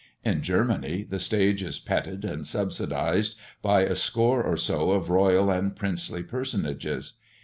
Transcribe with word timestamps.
In 0.23 0.41
Germany, 0.41 1.03
the 1.03 1.19
stage 1.19 1.61
is 1.61 1.77
petted 1.77 2.25
and 2.25 2.47
subsidised 2.47 3.37
by 3.61 3.81
a 3.81 3.95
score 3.95 4.41
or 4.41 4.57
so 4.57 4.89
of 4.93 5.11
royal 5.11 5.51
and 5.51 5.75
princely 5.75 6.23
personages. 6.23 7.19